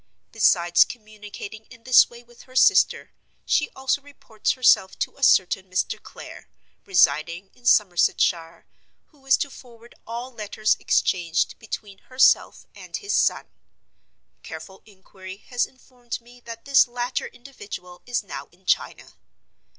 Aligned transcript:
Besides 0.31 0.83
communicating 0.83 1.65
in 1.65 1.83
this 1.83 2.09
way 2.09 2.23
with 2.23 2.41
her 2.49 2.55
sister, 2.55 3.11
she 3.45 3.69
also 3.75 4.01
reports 4.01 4.53
herself 4.53 4.97
to 4.97 5.15
a 5.15 5.21
certain 5.21 5.69
Mr. 5.69 6.01
Clare, 6.01 6.49
residing 6.87 7.51
in 7.53 7.67
Somersetshire, 7.67 8.65
who 9.09 9.23
is 9.27 9.37
to 9.37 9.51
forward 9.51 9.93
all 10.07 10.31
letters 10.33 10.75
exchanged 10.79 11.59
between 11.59 11.99
herself 11.99 12.65
and 12.73 12.97
his 12.97 13.13
son. 13.13 13.51
Careful 14.41 14.81
inquiry 14.87 15.37
has 15.37 15.67
informed 15.67 16.19
me 16.19 16.39
that 16.45 16.65
this 16.65 16.87
latter 16.87 17.27
individual 17.27 18.01
is 18.07 18.23
now 18.23 18.47
in 18.51 18.65
China. 18.65 19.13